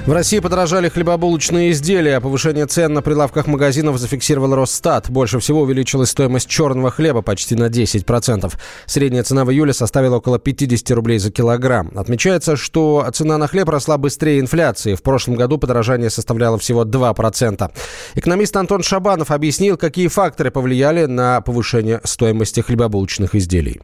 В 0.06 0.12
России 0.12 0.38
подорожали 0.38 0.88
хлебобулочные 0.88 1.72
изделия. 1.72 2.20
Повышение 2.20 2.66
цен 2.66 2.94
на 2.94 3.02
прилавках 3.02 3.48
магазинов 3.48 3.98
зафиксировал 3.98 4.54
Росстат. 4.54 5.10
Больше 5.10 5.40
всего 5.40 5.62
увеличилась 5.62 6.10
стоимость 6.10 6.48
черного 6.48 6.92
хлеба 6.92 7.22
почти 7.22 7.56
на 7.56 7.64
10%. 7.64 8.54
Средняя 8.86 9.25
цена 9.25 9.44
в 9.44 9.50
июле 9.50 9.72
составила 9.72 10.18
около 10.18 10.38
50 10.38 10.92
рублей 10.92 11.18
за 11.18 11.32
килограмм. 11.32 11.90
Отмечается, 11.96 12.54
что 12.54 13.04
цена 13.12 13.36
на 13.36 13.48
хлеб 13.48 13.68
росла 13.68 13.98
быстрее 13.98 14.38
инфляции. 14.38 14.94
В 14.94 15.02
прошлом 15.02 15.34
году 15.34 15.58
подорожание 15.58 16.08
составляло 16.08 16.56
всего 16.56 16.84
2%. 16.84 17.68
Экономист 18.14 18.56
Антон 18.56 18.84
Шабанов 18.84 19.32
объяснил, 19.32 19.76
какие 19.76 20.06
факторы 20.06 20.52
повлияли 20.52 21.06
на 21.06 21.40
повышение 21.40 22.00
стоимости 22.04 22.60
хлебобулочных 22.60 23.34
изделий. 23.34 23.80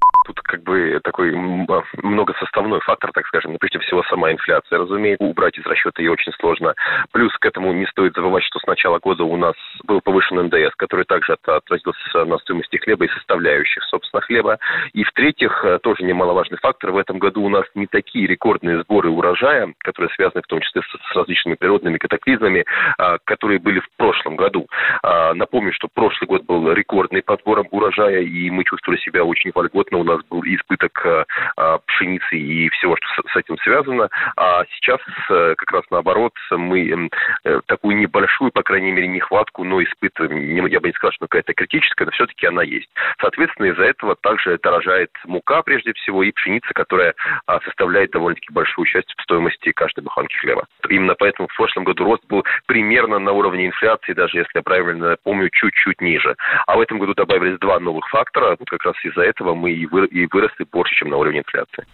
Как 0.52 0.64
бы 0.64 1.00
такой 1.02 1.32
многосоставной 1.32 2.80
фактор, 2.80 3.10
так 3.14 3.26
скажем. 3.26 3.52
Ну, 3.52 3.58
прежде 3.58 3.78
всего, 3.78 4.02
сама 4.02 4.32
инфляция, 4.32 4.80
разумеется, 4.80 5.24
убрать 5.24 5.56
из 5.56 5.64
расчета 5.64 6.02
ее 6.02 6.12
очень 6.12 6.30
сложно. 6.32 6.74
Плюс 7.10 7.32
к 7.38 7.46
этому 7.46 7.72
не 7.72 7.86
стоит 7.86 8.14
забывать, 8.14 8.44
что 8.44 8.58
с 8.58 8.66
начала 8.66 8.98
года 8.98 9.24
у 9.24 9.38
нас 9.38 9.54
был 9.84 10.02
повышен 10.02 10.36
НДС, 10.36 10.74
который 10.76 11.06
также 11.06 11.38
отразился 11.42 12.24
на 12.26 12.36
стоимости 12.36 12.76
хлеба 12.76 13.06
и 13.06 13.08
составляющих, 13.08 13.82
собственно, 13.84 14.20
хлеба. 14.20 14.58
И 14.92 15.04
в-третьих, 15.04 15.64
э, 15.64 15.78
тоже 15.78 16.04
немаловажный 16.04 16.58
фактор, 16.58 16.90
в 16.90 16.98
этом 16.98 17.18
году 17.18 17.42
у 17.42 17.48
нас 17.48 17.64
не 17.74 17.86
такие 17.86 18.26
рекордные 18.26 18.82
сборы 18.82 19.08
урожая, 19.08 19.72
которые 19.78 20.14
связаны 20.14 20.42
в 20.42 20.48
том 20.48 20.60
числе 20.60 20.82
с, 20.82 21.12
с 21.12 21.16
различными 21.16 21.54
природными 21.54 21.96
катаклизмами, 21.96 22.66
а, 22.98 23.16
которые 23.24 23.58
были 23.58 23.80
в 23.80 23.88
прошлом 23.96 24.36
году. 24.36 24.66
А, 25.02 25.32
напомню, 25.32 25.72
что 25.72 25.88
прошлый 25.88 26.28
год 26.28 26.44
был 26.44 26.70
рекордный 26.72 27.22
по 27.22 27.38
сборам 27.38 27.68
урожая, 27.70 28.20
и 28.20 28.50
мы 28.50 28.64
чувствовали 28.64 29.00
себя 29.00 29.24
очень 29.24 29.50
вольготно. 29.54 29.96
У 29.96 30.04
нас 30.04 30.20
был 30.28 30.41
избыток 30.44 31.06
а, 31.06 31.24
а 31.56 31.78
пшеницы 31.86 32.36
и 32.36 32.68
всего, 32.70 32.96
что 32.96 33.28
с, 33.28 33.36
этим 33.36 33.58
связано. 33.58 34.08
А 34.36 34.64
сейчас 34.76 35.00
э, 35.30 35.54
как 35.56 35.70
раз 35.72 35.84
наоборот, 35.90 36.32
мы 36.50 37.08
э, 37.44 37.60
такую 37.66 37.96
небольшую, 37.96 38.52
по 38.52 38.62
крайней 38.62 38.92
мере, 38.92 39.08
нехватку, 39.08 39.64
но 39.64 39.82
испытываем, 39.82 40.66
я 40.66 40.80
бы 40.80 40.88
не 40.88 40.94
сказал, 40.94 41.12
что 41.12 41.26
какая-то 41.26 41.54
критическая, 41.54 42.04
но 42.04 42.10
все-таки 42.12 42.46
она 42.46 42.62
есть. 42.62 42.88
Соответственно, 43.20 43.66
из-за 43.66 43.84
этого 43.84 44.16
также 44.16 44.58
дорожает 44.58 45.10
мука, 45.24 45.62
прежде 45.62 45.92
всего, 45.94 46.22
и 46.22 46.32
пшеница, 46.32 46.72
которая 46.74 47.14
а, 47.46 47.60
составляет 47.60 48.10
довольно-таки 48.10 48.52
большую 48.52 48.86
часть 48.86 49.12
стоимости 49.22 49.72
каждой 49.72 50.02
буханки 50.04 50.36
хлеба. 50.36 50.66
Именно 50.88 51.14
поэтому 51.14 51.48
в 51.48 51.56
прошлом 51.56 51.84
году 51.84 52.04
рост 52.04 52.24
был 52.28 52.44
примерно 52.66 53.18
на 53.18 53.32
уровне 53.32 53.66
инфляции, 53.66 54.12
даже 54.12 54.38
если 54.38 54.50
я 54.54 54.62
правильно 54.62 55.16
помню, 55.22 55.48
чуть-чуть 55.50 56.00
ниже. 56.00 56.36
А 56.66 56.76
в 56.76 56.80
этом 56.80 56.98
году 56.98 57.14
добавились 57.14 57.58
два 57.58 57.78
новых 57.80 58.08
фактора. 58.08 58.56
Вот 58.58 58.68
как 58.68 58.84
раз 58.84 58.94
из-за 59.04 59.22
этого 59.22 59.54
мы 59.54 59.72
и, 59.72 59.86
выросли 60.32 60.64
больше, 60.70 60.94
чем 60.94 61.10
на 61.10 61.16
уровне 61.16 61.40
инфляции. 61.40 61.86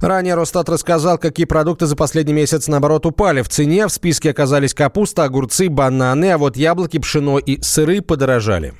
Ранее 0.00 0.34
Росстат 0.34 0.68
рассказал, 0.68 1.18
какие 1.18 1.46
продукты 1.46 1.86
за 1.86 1.96
последний 1.96 2.32
месяц, 2.32 2.68
наоборот, 2.68 3.06
упали 3.06 3.42
в 3.42 3.48
цене. 3.48 3.86
В 3.86 3.90
списке 3.90 4.30
оказались 4.30 4.74
капуста, 4.74 5.24
огурцы, 5.24 5.68
бананы, 5.68 6.32
а 6.32 6.38
вот 6.38 6.56
яблоки, 6.56 6.98
пшено 6.98 7.38
и 7.38 7.60
сыры 7.60 8.00
подорожали. 8.00 8.72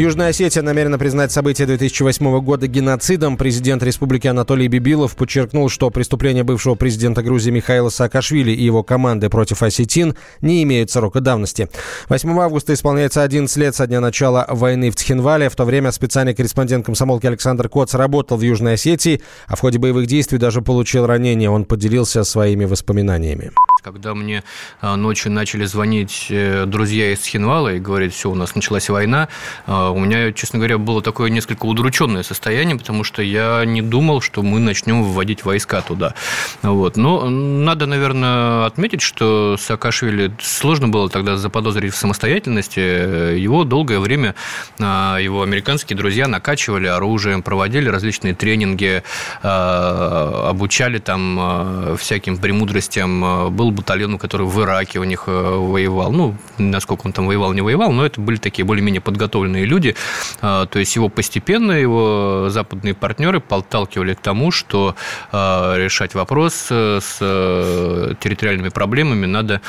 Южная 0.00 0.30
Осетия 0.30 0.62
намерена 0.62 0.98
признать 0.98 1.30
события 1.30 1.66
2008 1.66 2.40
года 2.40 2.66
геноцидом. 2.66 3.36
Президент 3.36 3.82
республики 3.82 4.28
Анатолий 4.28 4.66
Бибилов 4.66 5.14
подчеркнул, 5.14 5.68
что 5.68 5.90
преступления 5.90 6.42
бывшего 6.42 6.74
президента 6.74 7.22
Грузии 7.22 7.50
Михаила 7.50 7.90
Саакашвили 7.90 8.50
и 8.50 8.64
его 8.64 8.82
команды 8.82 9.28
против 9.28 9.62
осетин 9.62 10.16
не 10.40 10.62
имеют 10.62 10.90
срока 10.90 11.20
давности. 11.20 11.68
8 12.08 12.30
августа 12.40 12.72
исполняется 12.72 13.22
11 13.22 13.54
лет 13.58 13.74
со 13.74 13.86
дня 13.86 14.00
начала 14.00 14.46
войны 14.48 14.90
в 14.90 14.96
Цхинвале. 14.96 15.50
В 15.50 15.54
то 15.54 15.66
время 15.66 15.92
специальный 15.92 16.32
корреспондент 16.32 16.86
комсомолки 16.86 17.26
Александр 17.26 17.68
Коц 17.68 17.92
работал 17.92 18.38
в 18.38 18.40
Южной 18.40 18.74
Осетии, 18.74 19.20
а 19.48 19.54
в 19.54 19.60
ходе 19.60 19.78
боевых 19.78 20.06
действий 20.06 20.38
даже 20.38 20.62
получил 20.62 21.04
ранение. 21.04 21.50
Он 21.50 21.66
поделился 21.66 22.24
своими 22.24 22.64
воспоминаниями. 22.64 23.50
Когда 23.82 24.14
мне 24.14 24.44
а, 24.82 24.96
ночью 24.96 25.32
начали 25.32 25.64
звонить 25.64 26.26
э, 26.28 26.66
друзья 26.66 27.12
из 27.14 27.24
Хинвала 27.24 27.74
и 27.74 27.78
говорить, 27.78 28.12
все, 28.12 28.30
у 28.30 28.34
нас 28.34 28.54
началась 28.54 28.90
война, 28.90 29.28
а, 29.66 29.90
у 29.90 29.98
меня, 29.98 30.32
честно 30.32 30.58
говоря, 30.58 30.76
было 30.76 31.00
такое 31.00 31.30
несколько 31.30 31.64
удрученное 31.64 32.22
состояние, 32.22 32.76
потому 32.76 33.04
что 33.04 33.22
я 33.22 33.64
не 33.64 33.80
думал, 33.80 34.20
что 34.20 34.42
мы 34.42 34.58
начнем 34.58 35.02
выводить 35.02 35.46
войска 35.46 35.80
туда. 35.80 36.14
Вот. 36.60 36.98
Но 36.98 37.30
надо, 37.30 37.86
наверное, 37.86 38.66
отметить, 38.66 39.00
что 39.00 39.56
Саакашвили 39.58 40.30
сложно 40.42 40.88
было 40.88 41.08
тогда 41.08 41.38
заподозрить 41.38 41.94
в 41.94 41.96
самостоятельности. 41.96 42.80
Его 42.80 43.64
долгое 43.64 43.98
время 43.98 44.34
а, 44.78 45.16
его 45.18 45.42
американские 45.42 45.96
друзья 45.96 46.28
накачивали 46.28 46.86
оружием, 46.86 47.42
проводили 47.42 47.88
различные 47.88 48.34
тренинги, 48.34 49.02
обучали 49.42 50.98
там 50.98 51.96
всяким 51.96 52.36
премудростям. 52.36 53.54
Был 53.54 53.69
был 53.70 53.76
батальон, 53.76 54.18
который 54.18 54.46
в 54.46 54.60
Ираке 54.60 54.98
у 54.98 55.04
них 55.04 55.24
э, 55.26 55.30
воевал. 55.30 56.12
Ну, 56.12 56.36
насколько 56.58 57.06
он 57.06 57.12
там 57.12 57.26
воевал, 57.26 57.52
не 57.52 57.60
воевал, 57.60 57.92
но 57.92 58.04
это 58.04 58.20
были 58.20 58.36
такие 58.36 58.64
более-менее 58.64 59.00
подготовленные 59.00 59.64
люди. 59.64 59.94
А, 60.42 60.66
то 60.66 60.78
есть 60.78 60.96
его 60.96 61.08
постепенно, 61.08 61.72
его 61.72 62.46
западные 62.48 62.94
партнеры 62.94 63.40
подталкивали 63.40 64.14
к 64.14 64.20
тому, 64.20 64.50
что 64.50 64.94
а, 65.32 65.76
решать 65.76 66.14
вопрос 66.14 66.66
э, 66.70 67.00
с 67.00 67.18
э, 67.20 68.14
территориальными 68.20 68.68
проблемами 68.68 69.26
надо 69.26 69.60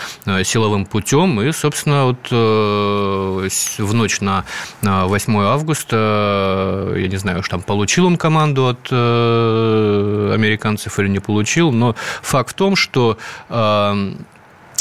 силовым 0.44 0.86
путем. 0.86 1.42
И, 1.42 1.52
собственно, 1.52 2.06
вот 2.06 2.30
в 2.32 3.94
ночь 3.94 4.22
на 4.22 4.46
8 4.82 5.38
августа, 5.40 6.94
я 6.96 7.08
не 7.08 7.18
знаю, 7.18 7.44
что 7.44 7.52
там 7.52 7.62
получил 7.62 8.06
он 8.06 8.18
команду 8.18 8.68
от 8.68 8.90
американцев 10.34 11.00
или 11.00 11.08
не 11.08 11.20
получил, 11.20 11.72
но 11.72 11.96
факт 12.22 12.52
в 12.52 12.54
том, 12.54 12.76
что 12.76 13.18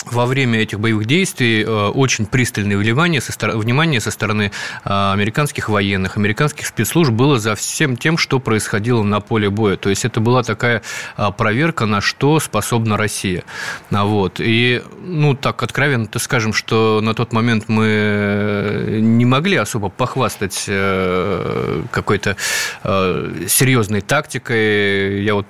во 0.06 0.26
время 0.26 0.60
этих 0.60 0.80
боевых 0.80 1.06
действий 1.06 1.62
э, 1.62 1.88
очень 1.88 2.26
пристальное 2.26 2.76
внимание 2.76 3.20
со, 3.20 3.32
стороны, 3.32 3.58
внимание 3.58 4.00
со 4.00 4.10
стороны 4.10 4.52
э, 4.84 5.12
американских 5.12 5.68
военных, 5.68 6.16
американских 6.16 6.66
спецслужб 6.66 7.12
было 7.12 7.38
за 7.38 7.54
всем 7.54 7.96
тем, 7.96 8.18
что 8.18 8.38
происходило 8.38 9.02
на 9.02 9.20
поле 9.20 9.50
боя. 9.50 9.76
То 9.76 9.90
есть 9.90 10.04
это 10.04 10.20
была 10.20 10.42
такая 10.42 10.82
э, 11.16 11.30
проверка, 11.36 11.86
на 11.86 12.00
что 12.00 12.40
способна 12.40 12.96
Россия. 12.96 13.44
Вот. 13.90 14.40
И, 14.40 14.82
ну, 15.02 15.34
так 15.34 15.62
откровенно 15.62 16.06
то 16.06 16.18
скажем, 16.18 16.52
что 16.52 17.00
на 17.02 17.14
тот 17.14 17.32
момент 17.32 17.64
мы 17.68 18.98
не 19.00 19.24
могли 19.24 19.56
особо 19.56 19.88
похвастать 19.88 20.64
какой-то 21.90 22.36
серьезной 22.82 24.00
тактикой. 24.00 25.22
Я 25.22 25.34
вот 25.34 25.46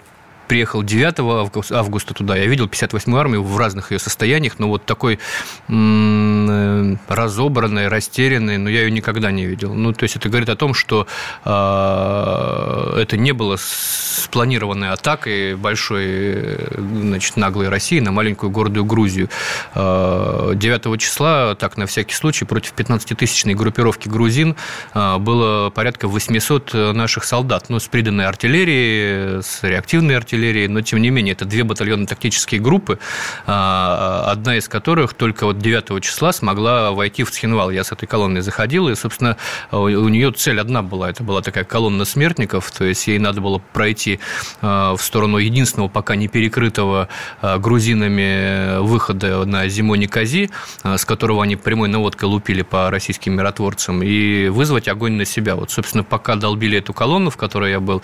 приехал 0.50 0.82
9 0.82 1.70
августа 1.70 2.12
туда, 2.12 2.34
я 2.34 2.46
видел 2.46 2.66
58-ю 2.66 3.16
армию 3.16 3.44
в 3.44 3.56
разных 3.56 3.92
ее 3.92 4.00
состояниях, 4.00 4.58
но 4.58 4.66
вот 4.66 4.84
такой 4.84 5.20
м- 5.68 6.98
разобранной, 7.06 7.86
растерянной, 7.86 8.58
но 8.58 8.68
я 8.68 8.80
ее 8.80 8.90
никогда 8.90 9.30
не 9.30 9.46
видел. 9.46 9.72
Ну, 9.74 9.92
то 9.92 10.02
есть 10.02 10.16
это 10.16 10.28
говорит 10.28 10.48
о 10.48 10.56
том, 10.56 10.74
что 10.74 11.06
э, 11.44 13.00
это 13.00 13.16
не 13.16 13.30
было 13.30 13.58
спланированной 13.60 14.90
атакой 14.90 15.54
большой, 15.54 16.58
значит, 16.76 17.36
наглой 17.36 17.68
России 17.68 18.00
на 18.00 18.10
маленькую 18.10 18.50
гордую 18.50 18.84
Грузию. 18.84 19.28
9 19.74 20.56
э, 20.58 20.98
числа, 20.98 21.54
так 21.54 21.76
на 21.76 21.86
всякий 21.86 22.14
случай, 22.14 22.44
против 22.44 22.72
15-тысячной 22.74 23.54
группировки 23.54 24.08
грузин 24.08 24.56
э, 24.94 25.18
было 25.18 25.70
порядка 25.70 26.08
800 26.08 26.74
наших 26.92 27.22
солдат, 27.22 27.66
ну, 27.68 27.78
с 27.78 27.86
приданной 27.86 28.26
артиллерией, 28.26 29.44
с 29.44 29.62
реактивной 29.62 30.16
артиллерией, 30.16 30.39
артиллерии, 30.40 30.66
но 30.66 30.80
тем 30.80 31.00
не 31.00 31.10
менее 31.10 31.32
это 31.32 31.44
две 31.44 31.62
батальонно-тактические 31.62 32.60
группы, 32.60 32.98
а, 33.46 34.24
одна 34.26 34.56
из 34.56 34.68
которых 34.68 35.14
только 35.14 35.44
вот 35.44 35.58
9 35.58 36.02
числа 36.02 36.32
смогла 36.32 36.92
войти 36.92 37.24
в 37.24 37.30
Цхинвал. 37.30 37.70
Я 37.70 37.84
с 37.84 37.92
этой 37.92 38.06
колонной 38.06 38.40
заходил, 38.40 38.88
и, 38.88 38.94
собственно, 38.94 39.36
у 39.70 40.08
нее 40.08 40.32
цель 40.32 40.60
одна 40.60 40.82
была. 40.82 41.10
Это 41.10 41.22
была 41.22 41.42
такая 41.42 41.64
колонна 41.64 42.04
смертников, 42.04 42.70
то 42.70 42.84
есть 42.84 43.06
ей 43.06 43.18
надо 43.18 43.40
было 43.40 43.60
пройти 43.72 44.18
а, 44.62 44.96
в 44.96 45.02
сторону 45.02 45.38
единственного 45.38 45.88
пока 45.88 46.16
не 46.16 46.28
перекрытого 46.28 47.08
а, 47.42 47.58
грузинами 47.58 48.80
выхода 48.80 49.44
на 49.44 49.68
Зимоне 49.68 50.08
Кази, 50.08 50.50
с 50.84 51.04
которого 51.04 51.42
они 51.42 51.56
прямой 51.56 51.88
наводкой 51.88 52.28
лупили 52.28 52.62
по 52.62 52.90
российским 52.90 53.34
миротворцам, 53.34 54.02
и 54.02 54.48
вызвать 54.48 54.88
огонь 54.88 55.12
на 55.12 55.24
себя. 55.24 55.54
Вот, 55.56 55.70
собственно, 55.70 56.04
пока 56.04 56.36
долбили 56.36 56.78
эту 56.78 56.92
колонну, 56.92 57.30
в 57.30 57.36
которой 57.36 57.70
я 57.72 57.80
был, 57.80 58.02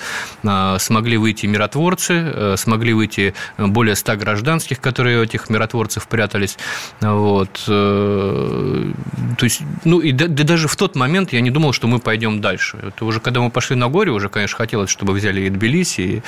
смогли 0.78 1.16
выйти 1.16 1.46
миротворцы, 1.46 2.25
Э, 2.26 2.54
смогли 2.56 2.92
выйти 2.92 3.34
более 3.58 3.94
100 3.94 4.16
гражданских, 4.16 4.80
которые 4.80 5.20
у 5.20 5.22
этих 5.22 5.50
миротворцев 5.50 6.06
прятались. 6.08 6.58
Вот. 7.00 7.64
Э, 7.68 8.92
то 9.38 9.44
есть, 9.44 9.62
ну, 9.84 10.00
и 10.00 10.12
да, 10.12 10.26
да 10.28 10.44
даже 10.44 10.68
в 10.68 10.76
тот 10.76 10.96
момент 10.96 11.32
я 11.32 11.40
не 11.40 11.50
думал, 11.50 11.72
что 11.72 11.86
мы 11.86 11.98
пойдем 11.98 12.40
дальше. 12.40 12.78
Это 12.82 13.04
уже 13.04 13.20
когда 13.20 13.40
мы 13.40 13.50
пошли 13.50 13.76
на 13.76 13.88
горе, 13.88 14.10
уже, 14.10 14.28
конечно, 14.28 14.56
хотелось, 14.56 14.90
чтобы 14.90 15.12
взяли 15.12 15.42
и 15.42 15.50
Тбилиси, 15.50 16.00
и 16.00 16.22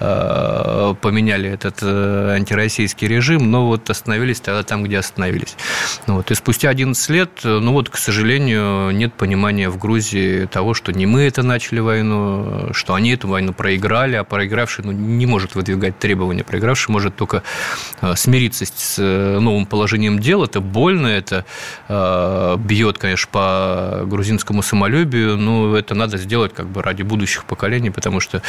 э, 0.00 0.94
поменяли 1.00 1.50
этот 1.50 1.78
э, 1.82 2.34
антироссийский 2.36 3.08
режим, 3.08 3.50
но 3.50 3.66
вот 3.66 3.90
остановились 3.90 4.40
тогда 4.40 4.62
там, 4.62 4.84
где 4.84 4.98
остановились. 4.98 5.56
Ну, 6.06 6.16
вот. 6.16 6.30
И 6.30 6.34
спустя 6.34 6.70
11 6.70 7.10
лет, 7.10 7.30
ну 7.44 7.72
вот, 7.72 7.90
к 7.90 7.96
сожалению, 7.96 8.90
нет 8.90 9.14
понимания 9.14 9.68
в 9.68 9.78
Грузии 9.78 10.46
того, 10.46 10.74
что 10.74 10.92
не 10.92 11.06
мы 11.06 11.22
это 11.22 11.42
начали 11.42 11.80
войну, 11.80 12.70
что 12.72 12.94
они 12.94 13.12
эту 13.12 13.28
войну 13.28 13.52
проиграли, 13.52 14.16
а 14.16 14.24
проигравший 14.24 14.84
ну, 14.84 14.92
не 14.92 15.26
может 15.26 15.41
выдвигать 15.54 15.98
требования, 15.98 16.44
проигравший 16.44 16.92
может 16.92 17.16
только 17.16 17.42
э, 18.00 18.14
смириться 18.16 18.64
с 18.64 18.96
э, 18.98 19.38
новым 19.38 19.66
положением 19.66 20.18
дел. 20.18 20.44
Это 20.44 20.60
больно, 20.60 21.06
это 21.06 21.44
бьет, 21.88 22.98
конечно, 22.98 23.28
по 23.30 24.02
грузинскому 24.04 24.62
самолюбию, 24.62 25.36
но 25.36 25.76
это 25.76 25.94
надо 25.94 26.18
сделать 26.18 26.54
как 26.54 26.66
бы 26.66 26.82
ради 26.82 27.02
будущих 27.02 27.44
поколений, 27.44 27.90
потому 27.90 28.20
что 28.20 28.42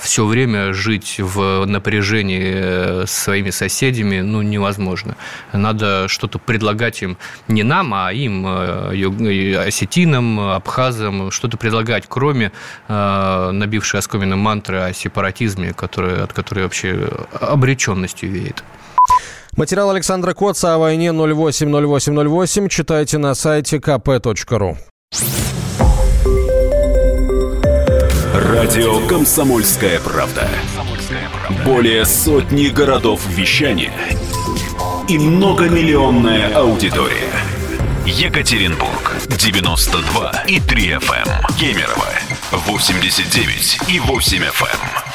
все 0.00 0.24
время 0.24 0.72
жить 0.72 1.16
в 1.18 1.64
напряжении 1.66 3.04
с 3.04 3.10
своими 3.10 3.50
соседями 3.50 4.20
ну, 4.20 4.42
невозможно. 4.42 5.16
Надо 5.52 6.08
что-то 6.08 6.38
предлагать 6.38 7.02
им 7.02 7.16
не 7.48 7.62
нам, 7.62 7.92
а 7.94 8.12
им, 8.12 8.46
осетинам, 8.46 10.40
абхазам, 10.40 11.30
что-то 11.30 11.56
предлагать, 11.56 12.04
кроме 12.08 12.52
набившей 12.88 14.00
оскомину 14.00 14.36
мантры 14.36 14.78
о 14.78 14.92
сепаратизме, 14.92 15.72
который, 16.10 16.24
от 16.24 16.32
которой 16.32 16.64
вообще 16.64 17.08
обреченностью 17.40 18.30
веет. 18.30 18.62
Материал 19.56 19.90
Александра 19.90 20.32
Коца 20.32 20.74
о 20.74 20.78
войне 20.78 21.08
080808 21.10 22.68
читайте 22.68 23.18
на 23.18 23.34
сайте 23.34 23.78
kp.ru. 23.78 24.76
Радио 28.34 29.06
«Комсомольская 29.08 30.00
правда». 30.00 30.48
Более 31.64 32.04
сотни 32.04 32.68
городов 32.68 33.20
вещания 33.28 33.92
и 35.08 35.18
многомиллионная 35.18 36.54
аудитория. 36.54 37.32
Екатеринбург 38.06 39.16
92 39.26 40.44
и 40.46 40.60
3 40.60 40.90
FM. 40.92 41.56
Кемерово 41.58 42.08
89 42.52 43.80
и 43.88 44.00
8 44.00 44.38
FM. 44.38 44.99